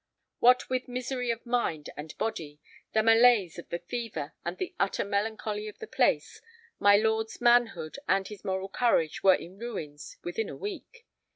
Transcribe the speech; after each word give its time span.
What 0.39 0.67
with 0.67 0.87
misery 0.87 1.29
of 1.29 1.45
mind 1.45 1.91
and 1.95 2.17
body, 2.17 2.59
the 2.91 3.03
malaise 3.03 3.59
of 3.59 3.69
the 3.69 3.77
fever, 3.77 4.33
and 4.43 4.57
the 4.57 4.73
utter 4.79 5.05
melancholy 5.05 5.67
of 5.67 5.77
the 5.77 5.85
place, 5.85 6.41
my 6.79 6.95
lord's 6.97 7.39
manhood 7.39 7.99
and 8.07 8.27
his 8.27 8.43
moral 8.43 8.67
courage 8.69 9.21
were 9.21 9.35
in 9.35 9.59
ruins 9.59 10.17
within 10.23 10.49
a 10.49 10.55
week. 10.57 11.05